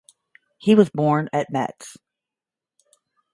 He 0.57 0.73
was 0.73 0.89
born 0.89 1.29
at 1.31 1.51
Metz. 1.51 1.95